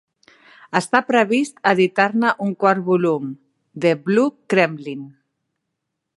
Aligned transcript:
Està 0.77 1.01
previst 1.09 1.61
editar-ne 1.73 2.31
un 2.47 2.57
quart 2.65 2.83
volum, 2.89 3.29
"The 3.87 3.93
Blue 4.09 4.35
Kremlin". 4.55 5.07